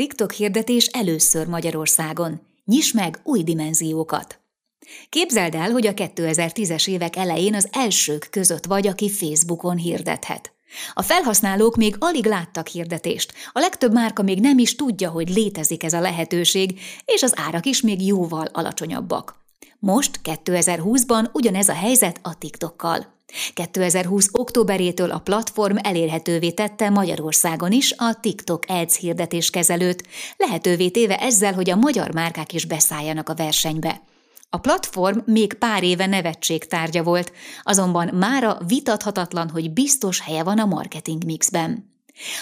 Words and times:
TikTok 0.00 0.32
hirdetés 0.32 0.86
először 0.86 1.46
Magyarországon. 1.46 2.40
Nyis 2.64 2.92
meg 2.92 3.20
új 3.24 3.42
dimenziókat! 3.42 4.40
Képzeld 5.08 5.54
el, 5.54 5.70
hogy 5.70 5.86
a 5.86 5.94
2010-es 5.94 6.88
évek 6.88 7.16
elején 7.16 7.54
az 7.54 7.68
elsők 7.72 8.28
között 8.30 8.64
vagy, 8.64 8.86
aki 8.86 9.10
Facebookon 9.10 9.76
hirdethet. 9.76 10.52
A 10.94 11.02
felhasználók 11.02 11.76
még 11.76 11.96
alig 11.98 12.26
láttak 12.26 12.66
hirdetést, 12.66 13.32
a 13.52 13.58
legtöbb 13.58 13.92
márka 13.92 14.22
még 14.22 14.40
nem 14.40 14.58
is 14.58 14.76
tudja, 14.76 15.10
hogy 15.10 15.28
létezik 15.28 15.82
ez 15.82 15.92
a 15.92 16.00
lehetőség, 16.00 16.80
és 17.04 17.22
az 17.22 17.32
árak 17.36 17.66
is 17.66 17.80
még 17.80 18.06
jóval 18.06 18.46
alacsonyabbak. 18.52 19.34
Most, 19.78 20.20
2020-ban 20.24 21.32
ugyanez 21.32 21.68
a 21.68 21.74
helyzet 21.74 22.20
a 22.22 22.38
TikTokkal. 22.38 23.19
2020. 23.54 24.28
októberétől 24.32 25.10
a 25.10 25.18
platform 25.18 25.76
elérhetővé 25.82 26.50
tette 26.50 26.90
Magyarországon 26.90 27.72
is 27.72 27.94
a 27.96 28.18
TikTok 28.20 28.64
Ads 28.66 28.96
hirdetéskezelőt, 28.96 30.02
lehetővé 30.36 30.88
téve 30.88 31.16
ezzel, 31.16 31.54
hogy 31.54 31.70
a 31.70 31.76
magyar 31.76 32.14
márkák 32.14 32.52
is 32.52 32.64
beszálljanak 32.64 33.28
a 33.28 33.34
versenybe. 33.34 34.00
A 34.50 34.58
platform 34.58 35.18
még 35.24 35.52
pár 35.54 35.82
éve 35.82 36.06
nevetség 36.06 36.64
tárgya 36.64 37.02
volt, 37.02 37.32
azonban 37.62 38.10
mára 38.14 38.58
vitathatatlan, 38.66 39.50
hogy 39.50 39.70
biztos 39.72 40.20
helye 40.20 40.42
van 40.42 40.58
a 40.58 40.64
marketing 40.64 41.24
mixben. 41.24 41.90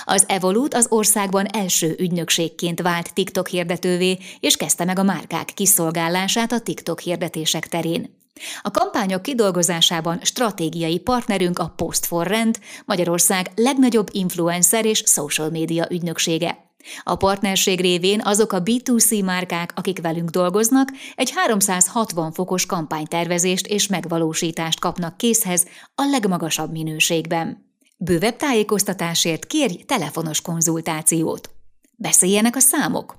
Az 0.05 0.25
Evolut 0.29 0.75
az 0.75 0.87
országban 0.89 1.47
első 1.47 1.97
ügynökségként 1.99 2.81
vált 2.81 3.15
TikTok 3.15 3.49
hirdetővé, 3.49 4.19
és 4.41 4.57
kezdte 4.57 4.85
meg 4.85 4.99
a 4.99 5.03
márkák 5.03 5.51
kiszolgálását 5.55 6.53
a 6.53 6.61
TikTok 6.61 7.01
hirdetések 7.01 7.69
terén. 7.69 8.18
A 8.63 8.71
kampányok 8.71 9.23
kidolgozásában 9.23 10.19
stratégiai 10.23 10.99
partnerünk 10.99 11.59
a 11.59 11.73
Post 11.77 12.07
for 12.07 12.27
Rent, 12.27 12.61
Magyarország 12.85 13.51
legnagyobb 13.55 14.09
influencer 14.13 14.85
és 14.85 15.03
social 15.07 15.51
media 15.51 15.87
ügynöksége. 15.91 16.67
A 17.03 17.17
partnerség 17.17 17.81
révén 17.81 18.21
azok 18.25 18.53
a 18.53 18.63
B2C 18.63 19.25
márkák, 19.25 19.73
akik 19.75 20.01
velünk 20.01 20.31
dolgoznak, 20.31 20.89
egy 21.15 21.31
360 21.35 22.33
fokos 22.33 22.67
kampánytervezést 22.67 23.67
és 23.67 23.87
megvalósítást 23.87 24.81
kapnak 24.81 25.17
készhez 25.17 25.67
a 25.95 26.03
legmagasabb 26.11 26.71
minőségben. 26.71 27.67
Bővebb 27.97 28.37
tájékoztatásért 28.37 29.47
kérj 29.47 29.83
telefonos 29.87 30.41
konzultációt. 30.41 31.51
Beszéljenek 31.97 32.57
a 32.57 32.61
számok! 32.61 33.17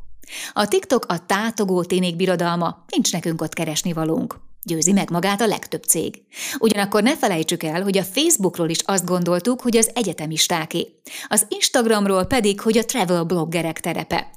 A 0.54 0.68
TikTok 0.68 1.06
a 1.08 1.26
tátogó 1.26 1.84
ténék 1.84 2.16
birodalma, 2.16 2.86
nincs 2.88 3.12
nekünk 3.12 3.42
ott 3.42 3.54
keresni 3.54 3.94
valónk. 3.94 4.49
Győzi 4.64 4.92
meg 4.92 5.10
magát 5.10 5.42
a 5.42 5.48
legtöbb 5.48 5.84
cég. 5.84 6.22
Ugyanakkor 6.60 7.04
ne 7.04 7.18
felejtsük 7.18 7.64
el, 7.64 7.84
hogy 7.84 7.98
a 7.98 8.04
Facebookról 8.04 8.70
is 8.70 8.80
azt 8.80 9.06
gondoltuk, 9.06 9.62
hogy 9.62 9.78
az 9.78 9.92
egyetemistáké, 9.94 10.88
az 11.28 11.46
Instagramról 11.50 12.26
pedig, 12.26 12.62
hogy 12.62 12.78
a 12.78 12.86
travel 12.86 13.24
bloggerek 13.24 13.80
terepe. 13.80 14.28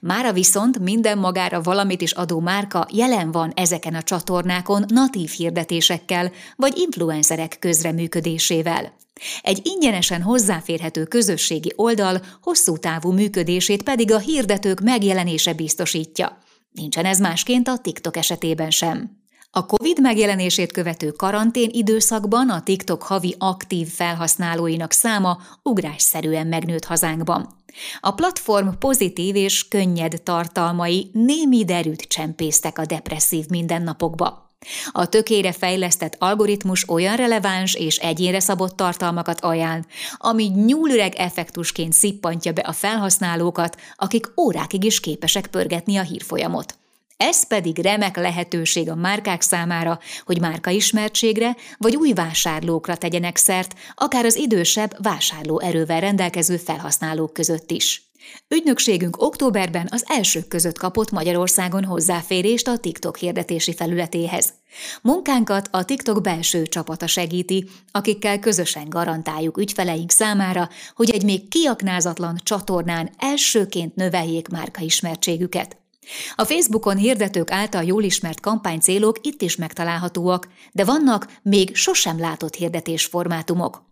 Mára 0.00 0.32
viszont 0.32 0.78
minden 0.78 1.18
magára 1.18 1.60
valamit 1.60 2.00
is 2.00 2.12
adó 2.12 2.40
márka 2.40 2.86
jelen 2.92 3.32
van 3.32 3.52
ezeken 3.56 3.94
a 3.94 4.02
csatornákon 4.02 4.84
natív 4.88 5.30
hirdetésekkel 5.30 6.32
vagy 6.56 6.78
influencerek 6.78 7.56
közreműködésével. 7.58 8.92
Egy 9.42 9.60
ingyenesen 9.62 10.22
hozzáférhető 10.22 11.04
közösségi 11.04 11.72
oldal 11.76 12.22
hosszú 12.42 12.76
távú 12.76 13.12
működését 13.12 13.82
pedig 13.82 14.12
a 14.12 14.18
hirdetők 14.18 14.80
megjelenése 14.80 15.52
biztosítja. 15.52 16.38
Nincsen 16.72 17.04
ez 17.04 17.18
másként 17.18 17.68
a 17.68 17.78
TikTok 17.78 18.16
esetében 18.16 18.70
sem. 18.70 19.21
A 19.54 19.66
COVID 19.66 20.00
megjelenését 20.00 20.72
követő 20.72 21.10
karantén 21.10 21.68
időszakban 21.72 22.50
a 22.50 22.62
TikTok 22.62 23.02
havi 23.02 23.34
aktív 23.38 23.88
felhasználóinak 23.88 24.92
száma 24.92 25.38
ugrásszerűen 25.62 26.46
megnőtt 26.46 26.84
hazánkban. 26.84 27.48
A 28.00 28.10
platform 28.10 28.68
pozitív 28.78 29.36
és 29.36 29.68
könnyed 29.68 30.22
tartalmai 30.22 31.10
némi 31.12 31.64
derűt 31.64 32.00
csempésztek 32.02 32.78
a 32.78 32.84
depresszív 32.84 33.46
mindennapokba. 33.48 34.50
A 34.92 35.06
tökére 35.06 35.52
fejlesztett 35.52 36.16
algoritmus 36.18 36.88
olyan 36.88 37.16
releváns 37.16 37.74
és 37.74 37.96
egyénre 37.96 38.40
szabott 38.40 38.76
tartalmakat 38.76 39.40
ajánl, 39.40 39.84
ami 40.16 40.44
nyúlüreg 40.44 41.14
effektusként 41.14 41.92
szippantja 41.92 42.52
be 42.52 42.60
a 42.60 42.72
felhasználókat, 42.72 43.76
akik 43.96 44.26
órákig 44.40 44.84
is 44.84 45.00
képesek 45.00 45.46
pörgetni 45.46 45.96
a 45.96 46.02
hírfolyamot. 46.02 46.80
Ez 47.24 47.46
pedig 47.46 47.78
remek 47.78 48.16
lehetőség 48.16 48.90
a 48.90 48.94
márkák 48.94 49.40
számára, 49.42 49.98
hogy 50.24 50.40
márkaismertségre 50.40 51.56
vagy 51.78 51.96
új 51.96 52.12
vásárlókra 52.12 52.96
tegyenek 52.96 53.36
szert, 53.36 53.74
akár 53.94 54.24
az 54.24 54.36
idősebb 54.36 55.02
vásárló 55.02 55.60
erővel 55.60 56.00
rendelkező 56.00 56.56
felhasználók 56.56 57.32
között 57.32 57.70
is. 57.70 58.10
Ügynökségünk 58.48 59.22
októberben 59.22 59.88
az 59.90 60.04
elsők 60.06 60.48
között 60.48 60.78
kapott 60.78 61.10
Magyarországon 61.10 61.84
hozzáférést 61.84 62.68
a 62.68 62.78
TikTok 62.78 63.16
hirdetési 63.16 63.74
felületéhez. 63.74 64.52
Munkánkat 65.02 65.68
a 65.70 65.84
TikTok 65.84 66.20
belső 66.20 66.66
csapata 66.66 67.06
segíti, 67.06 67.68
akikkel 67.90 68.38
közösen 68.38 68.88
garantáljuk 68.88 69.58
ügyfeleink 69.58 70.10
számára, 70.10 70.68
hogy 70.94 71.10
egy 71.10 71.24
még 71.24 71.48
kiaknázatlan 71.48 72.40
csatornán 72.42 73.10
elsőként 73.18 73.94
növeljék 73.94 74.48
márkaismertségüket. 74.48 75.81
A 76.34 76.44
Facebookon 76.44 76.96
hirdetők 76.96 77.50
által 77.50 77.82
jól 77.82 78.02
ismert 78.02 78.40
kampánycélok 78.40 79.18
itt 79.22 79.42
is 79.42 79.56
megtalálhatóak, 79.56 80.48
de 80.72 80.84
vannak 80.84 81.26
még 81.42 81.76
sosem 81.76 82.18
látott 82.18 82.54
hirdetésformátumok. 82.54 83.90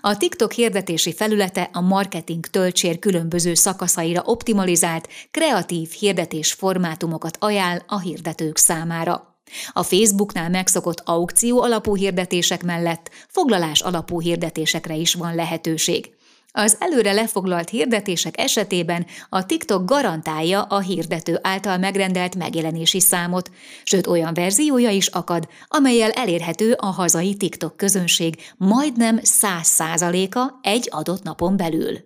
A 0.00 0.16
TikTok 0.16 0.52
hirdetési 0.52 1.12
felülete 1.12 1.68
a 1.72 1.80
marketing 1.80 2.46
töltsér 2.46 2.98
különböző 2.98 3.54
szakaszaira 3.54 4.22
optimalizált, 4.24 5.08
kreatív 5.30 5.90
hirdetés 5.90 6.52
formátumokat 6.52 7.36
ajánl 7.40 7.82
a 7.86 8.00
hirdetők 8.00 8.56
számára. 8.56 9.36
A 9.72 9.82
Facebooknál 9.82 10.50
megszokott 10.50 11.02
aukció 11.04 11.62
alapú 11.62 11.96
hirdetések 11.96 12.62
mellett 12.62 13.10
foglalás 13.28 13.80
alapú 13.80 14.20
hirdetésekre 14.20 14.94
is 14.94 15.14
van 15.14 15.34
lehetőség. 15.34 16.10
Az 16.54 16.76
előre 16.78 17.12
lefoglalt 17.12 17.68
hirdetések 17.68 18.38
esetében 18.38 19.06
a 19.28 19.46
TikTok 19.46 19.84
garantálja 19.84 20.62
a 20.62 20.80
hirdető 20.80 21.38
által 21.42 21.78
megrendelt 21.78 22.36
megjelenési 22.36 23.00
számot, 23.00 23.50
sőt 23.82 24.06
olyan 24.06 24.34
verziója 24.34 24.90
is 24.90 25.06
akad, 25.06 25.48
amelyel 25.68 26.10
elérhető 26.10 26.72
a 26.72 26.86
hazai 26.86 27.36
TikTok 27.36 27.76
közönség 27.76 28.36
majdnem 28.56 29.20
100%-a 29.22 30.52
egy 30.62 30.88
adott 30.90 31.22
napon 31.22 31.56
belül. 31.56 31.98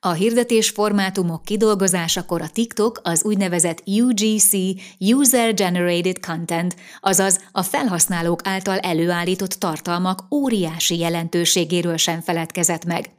A 0.00 0.12
hirdetés 0.12 0.70
formátumok 0.70 1.42
kidolgozásakor 1.44 2.42
a 2.42 2.48
TikTok 2.48 3.00
az 3.02 3.24
úgynevezett 3.24 3.82
UGC 3.86 4.52
User 4.98 5.54
Generated 5.54 6.18
Content, 6.26 6.76
azaz 7.00 7.40
a 7.52 7.62
felhasználók 7.62 8.40
által 8.44 8.78
előállított 8.78 9.52
tartalmak 9.52 10.20
óriási 10.30 10.98
jelentőségéről 10.98 11.96
sem 11.96 12.20
feledkezett 12.20 12.84
meg. 12.84 13.10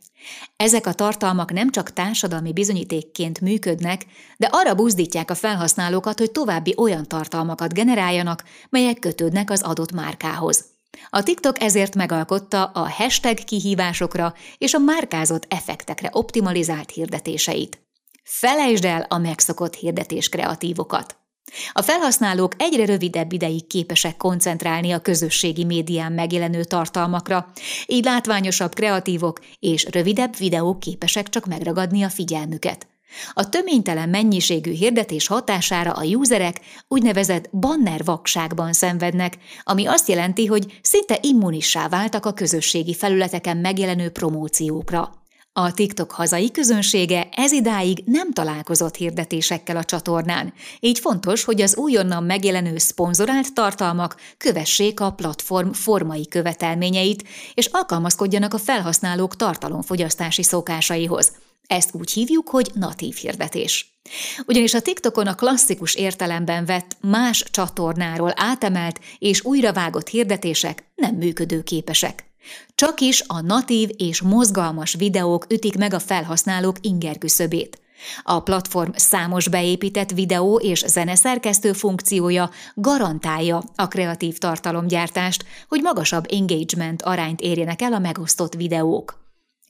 Ezek 0.55 0.85
a 0.85 0.93
tartalmak 0.93 1.51
nem 1.51 1.71
csak 1.71 1.93
társadalmi 1.93 2.53
bizonyítékként 2.53 3.41
működnek, 3.41 4.05
de 4.37 4.49
arra 4.51 4.75
buzdítják 4.75 5.29
a 5.29 5.35
felhasználókat, 5.35 6.19
hogy 6.19 6.31
további 6.31 6.73
olyan 6.77 7.07
tartalmakat 7.07 7.73
generáljanak, 7.73 8.43
melyek 8.69 8.99
kötődnek 8.99 9.49
az 9.49 9.61
adott 9.61 9.91
márkához. 9.91 10.65
A 11.09 11.23
TikTok 11.23 11.61
ezért 11.61 11.95
megalkotta 11.95 12.63
a 12.63 12.89
hashtag 12.89 13.43
kihívásokra 13.43 14.33
és 14.57 14.73
a 14.73 14.79
márkázott 14.79 15.45
effektekre 15.49 16.09
optimalizált 16.11 16.91
hirdetéseit. 16.91 17.81
Felejtsd 18.23 18.85
el 18.85 19.05
a 19.09 19.17
megszokott 19.17 19.75
hirdetés 19.75 20.29
kreatívokat! 20.29 21.24
A 21.71 21.81
felhasználók 21.81 22.53
egyre 22.57 22.85
rövidebb 22.85 23.31
ideig 23.31 23.67
képesek 23.67 24.17
koncentrálni 24.17 24.91
a 24.91 24.99
közösségi 24.99 25.63
médián 25.63 26.11
megjelenő 26.11 26.63
tartalmakra, 26.63 27.51
így 27.87 28.03
látványosabb 28.05 28.73
kreatívok 28.73 29.39
és 29.59 29.87
rövidebb 29.91 30.37
videók 30.37 30.79
képesek 30.79 31.29
csak 31.29 31.45
megragadni 31.45 32.03
a 32.03 32.09
figyelmüket. 32.09 32.87
A 33.33 33.49
töménytelen 33.49 34.09
mennyiségű 34.09 34.71
hirdetés 34.71 35.27
hatására 35.27 35.91
a 35.91 36.03
userek 36.03 36.61
úgynevezett 36.87 37.49
banner 37.51 38.03
vakságban 38.03 38.73
szenvednek, 38.73 39.37
ami 39.63 39.85
azt 39.85 40.09
jelenti, 40.09 40.45
hogy 40.45 40.79
szinte 40.81 41.17
immunissá 41.21 41.87
váltak 41.87 42.25
a 42.25 42.33
közösségi 42.33 42.93
felületeken 42.93 43.57
megjelenő 43.57 44.09
promóciókra. 44.09 45.24
A 45.57 45.73
TikTok 45.73 46.11
hazai 46.11 46.51
közönsége 46.51 47.27
ez 47.31 47.51
idáig 47.51 48.03
nem 48.05 48.31
találkozott 48.31 48.95
hirdetésekkel 48.95 49.77
a 49.77 49.83
csatornán, 49.83 50.53
így 50.79 50.99
fontos, 50.99 51.43
hogy 51.43 51.61
az 51.61 51.75
újonnan 51.75 52.23
megjelenő 52.23 52.77
szponzorált 52.77 53.53
tartalmak 53.53 54.15
kövessék 54.37 54.99
a 54.99 55.11
platform 55.11 55.71
formai 55.71 56.27
követelményeit, 56.27 57.23
és 57.53 57.65
alkalmazkodjanak 57.71 58.53
a 58.53 58.57
felhasználók 58.57 59.35
tartalomfogyasztási 59.35 60.43
szokásaihoz. 60.43 61.31
Ezt 61.67 61.93
úgy 61.93 62.11
hívjuk, 62.11 62.49
hogy 62.49 62.71
natív 62.73 63.15
hirdetés. 63.15 63.99
Ugyanis 64.45 64.73
a 64.73 64.81
TikTokon 64.81 65.27
a 65.27 65.35
klasszikus 65.35 65.95
értelemben 65.95 66.65
vett 66.65 66.97
más 67.01 67.43
csatornáról 67.51 68.33
átemelt 68.35 68.99
és 69.19 69.45
újravágott 69.45 70.07
hirdetések 70.07 70.83
nem 70.95 71.15
működőképesek. 71.15 72.34
Csak 72.75 72.99
is 72.99 73.23
a 73.27 73.41
natív 73.41 73.89
és 73.97 74.21
mozgalmas 74.21 74.93
videók 74.93 75.45
ütik 75.49 75.77
meg 75.77 75.93
a 75.93 75.99
felhasználók 75.99 76.75
inger 76.81 77.17
küszöbét. 77.17 77.79
A 78.23 78.39
platform 78.39 78.91
számos 78.95 79.47
beépített 79.47 80.11
videó 80.11 80.57
és 80.57 80.83
zeneszerkesztő 80.87 81.73
funkciója 81.73 82.49
garantálja 82.75 83.63
a 83.75 83.87
kreatív 83.87 84.37
tartalomgyártást, 84.37 85.45
hogy 85.67 85.81
magasabb 85.81 86.25
engagement 86.31 87.01
arányt 87.01 87.41
érjenek 87.41 87.81
el 87.81 87.93
a 87.93 87.99
megosztott 87.99 88.53
videók. 88.53 89.23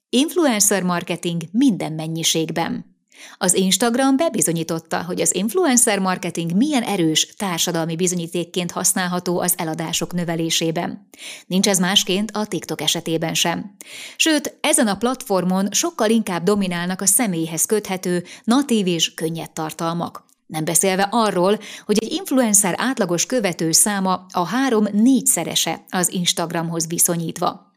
Influencer 0.10 0.84
marketing 0.84 1.42
minden 1.52 1.94
mennyiségben. 1.94 2.95
Az 3.38 3.54
Instagram 3.54 4.18
bebizonyította, 4.18 5.04
hogy 5.04 5.22
az 5.22 5.36
influencer 5.36 6.00
marketing 6.00 6.56
milyen 6.56 6.84
erős 6.84 7.34
társadalmi 7.38 7.96
bizonyítékként 7.96 8.72
használható 8.72 9.40
az 9.40 9.54
eladások 9.58 10.14
növelésében. 10.14 11.08
Nincs 11.48 11.68
ez 11.68 11.80
másként 11.80 12.32
a 12.32 12.46
TikTok 12.46 12.82
esetében 12.82 13.34
sem. 13.34 13.76
Sőt, 14.16 14.58
ezen 14.62 14.88
a 14.88 14.98
platformon 14.98 15.68
sokkal 15.72 16.10
inkább 16.10 16.44
dominálnak 16.44 17.02
a 17.02 17.06
személyhez 17.06 17.66
köthető, 17.66 18.24
natív 18.44 18.88
és 18.88 19.14
könnyed 19.14 19.52
tartalmak. 19.52 20.26
Nem 20.46 20.66
beszélve 20.66 21.08
arról, 21.12 21.60
hogy 21.86 21.98
egy 22.04 22.12
influencer 22.12 22.76
átlagos 22.78 23.26
követő 23.26 23.72
száma 23.72 24.26
a 24.32 24.46
három-négyszerese 24.46 25.86
az 25.90 26.14
Instagramhoz 26.14 26.88
viszonyítva. 26.88 27.75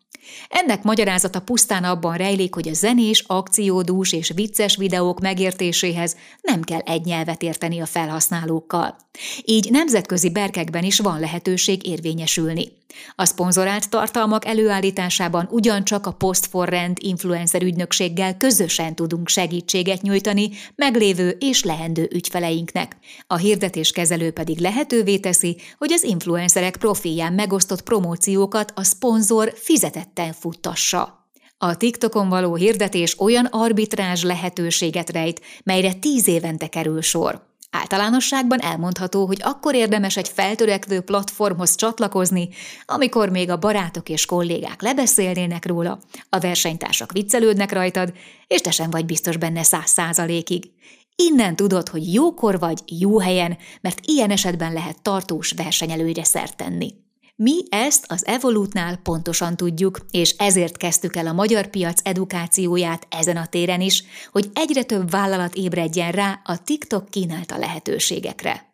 Ennek 0.48 0.82
magyarázata 0.82 1.40
pusztán 1.40 1.84
abban 1.84 2.16
rejlik, 2.16 2.54
hogy 2.54 2.69
a 2.69 2.72
zenés, 2.72 3.25
akciódús 3.26 4.12
és 4.12 4.32
vicces 4.34 4.76
videók 4.76 5.20
megértéséhez 5.20 6.16
nem 6.40 6.62
kell 6.62 6.80
egy 6.80 7.04
nyelvet 7.04 7.42
érteni 7.42 7.80
a 7.80 7.86
felhasználókkal. 7.86 8.96
Így 9.44 9.70
nemzetközi 9.70 10.30
berkekben 10.30 10.84
is 10.84 10.98
van 10.98 11.20
lehetőség 11.20 11.86
érvényesülni. 11.86 12.77
A 13.14 13.25
szponzorált 13.25 13.90
tartalmak 13.90 14.46
előállításában 14.46 15.49
ugyancsak 15.50 16.06
a 16.06 16.12
Postforrend 16.12 16.96
influencer 17.00 17.62
ügynökséggel 17.62 18.37
közösen 18.37 18.94
tudunk 18.94 19.29
segítséget 19.29 20.02
nyújtani 20.02 20.50
meglévő 20.75 21.29
és 21.29 21.64
lehendő 21.64 22.08
ügyfeleinknek. 22.12 22.96
A 23.26 23.37
hirdetéskezelő 23.37 24.31
pedig 24.31 24.58
lehetővé 24.58 25.19
teszi, 25.19 25.56
hogy 25.79 25.93
az 25.93 26.02
influencerek 26.02 26.76
profilján 26.76 27.32
megosztott 27.32 27.82
promóciókat 27.82 28.73
a 28.75 28.85
szponzor 28.85 29.52
fizetetten 29.56 30.32
futtassa. 30.32 31.26
A 31.58 31.76
TikTokon 31.76 32.29
való 32.29 32.55
hirdetés 32.55 33.20
olyan 33.20 33.44
arbitrázs 33.44 34.23
lehetőséget 34.23 35.11
rejt, 35.11 35.40
melyre 35.64 35.93
tíz 35.93 36.29
évente 36.29 36.67
kerül 36.67 37.02
sor. 37.02 37.47
Általánosságban 37.70 38.60
elmondható, 38.60 39.26
hogy 39.26 39.40
akkor 39.42 39.74
érdemes 39.74 40.16
egy 40.16 40.28
feltörekvő 40.28 41.00
platformhoz 41.00 41.74
csatlakozni, 41.74 42.48
amikor 42.84 43.28
még 43.28 43.50
a 43.50 43.58
barátok 43.58 44.08
és 44.08 44.26
kollégák 44.26 44.82
lebeszélnének 44.82 45.66
róla, 45.66 45.98
a 46.28 46.38
versenytársak 46.38 47.12
viccelődnek 47.12 47.72
rajtad, 47.72 48.12
és 48.46 48.60
te 48.60 48.70
sem 48.70 48.90
vagy 48.90 49.04
biztos 49.06 49.36
benne 49.36 49.62
száz 49.62 49.90
százalékig. 49.90 50.70
Innen 51.16 51.56
tudod, 51.56 51.88
hogy 51.88 52.12
jókor 52.12 52.58
vagy, 52.58 52.78
jó 52.86 53.20
helyen, 53.20 53.58
mert 53.80 53.98
ilyen 54.02 54.30
esetben 54.30 54.72
lehet 54.72 55.02
tartós 55.02 55.52
versenyelőre 55.56 56.24
szert 56.24 56.56
tenni. 56.56 56.94
Mi 57.43 57.62
ezt 57.69 58.05
az 58.08 58.26
Evolutnál 58.26 58.96
pontosan 58.96 59.56
tudjuk, 59.56 59.99
és 60.11 60.35
ezért 60.38 60.76
kezdtük 60.76 61.17
el 61.17 61.26
a 61.26 61.32
magyar 61.32 61.67
piac 61.67 62.00
edukációját 62.05 63.06
ezen 63.11 63.37
a 63.37 63.46
téren 63.46 63.81
is, 63.81 64.05
hogy 64.32 64.50
egyre 64.55 64.82
több 64.82 65.11
vállalat 65.11 65.55
ébredjen 65.55 66.12
rá 66.12 66.40
a 66.44 66.62
TikTok 66.62 67.08
kínálta 67.08 67.58
lehetőségekre. 67.58 68.69